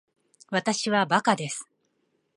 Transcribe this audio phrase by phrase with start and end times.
[0.49, 1.67] わたしはバカです